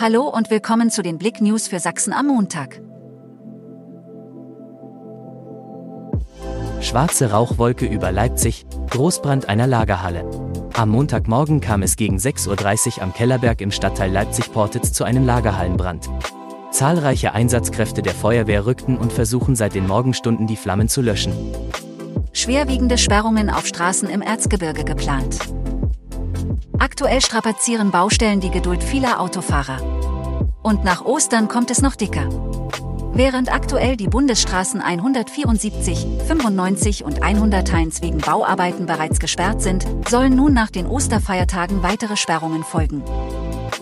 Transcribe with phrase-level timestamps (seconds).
[0.00, 2.80] Hallo und willkommen zu den Blick News für Sachsen am Montag.
[6.80, 10.24] Schwarze Rauchwolke über Leipzig, Großbrand einer Lagerhalle.
[10.74, 16.08] Am Montagmorgen kam es gegen 6.30 Uhr am Kellerberg im Stadtteil Leipzig-Portitz zu einem Lagerhallenbrand.
[16.70, 21.32] Zahlreiche Einsatzkräfte der Feuerwehr rückten und versuchen seit den Morgenstunden die Flammen zu löschen.
[22.32, 25.38] Schwerwiegende Sperrungen auf Straßen im Erzgebirge geplant.
[26.78, 29.82] Aktuell strapazieren Baustellen die Geduld vieler Autofahrer.
[30.62, 32.28] Und nach Ostern kommt es noch dicker.
[33.12, 40.52] Während aktuell die Bundesstraßen 174, 95 und 101 wegen Bauarbeiten bereits gesperrt sind, sollen nun
[40.52, 43.02] nach den Osterfeiertagen weitere Sperrungen folgen.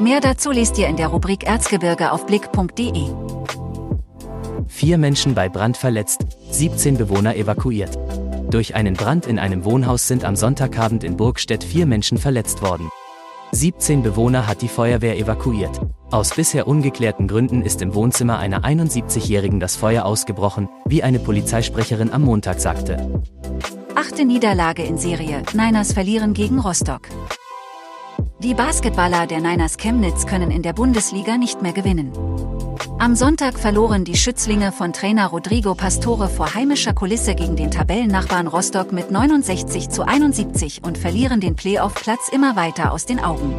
[0.00, 3.04] Mehr dazu lest ihr in der Rubrik Erzgebirge auf blick.de.
[4.66, 7.98] Vier Menschen bei Brand verletzt, 17 Bewohner evakuiert.
[8.50, 12.88] Durch einen Brand in einem Wohnhaus sind am Sonntagabend in Burgstedt vier Menschen verletzt worden.
[13.52, 15.80] 17 Bewohner hat die Feuerwehr evakuiert.
[16.10, 22.10] Aus bisher ungeklärten Gründen ist im Wohnzimmer einer 71-Jährigen das Feuer ausgebrochen, wie eine Polizeisprecherin
[22.10, 23.22] am Montag sagte.
[23.94, 27.02] Achte Niederlage in Serie, Niners verlieren gegen Rostock.
[28.38, 32.12] Die Basketballer der Niners Chemnitz können in der Bundesliga nicht mehr gewinnen.
[33.00, 38.48] Am Sonntag verloren die Schützlinge von Trainer Rodrigo Pastore vor heimischer Kulisse gegen den Tabellennachbarn
[38.48, 43.54] Rostock mit 69 zu 71 und verlieren den Playoff-Platz immer weiter aus den Augen.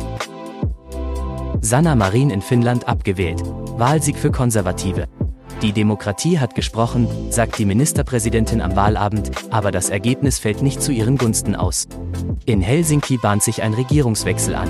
[1.62, 3.42] Sanna Marin in Finnland abgewählt.
[3.78, 5.08] Wahlsieg für Konservative.
[5.62, 10.92] Die Demokratie hat gesprochen, sagt die Ministerpräsidentin am Wahlabend, aber das Ergebnis fällt nicht zu
[10.92, 11.88] ihren Gunsten aus.
[12.46, 14.70] In Helsinki bahnt sich ein Regierungswechsel an.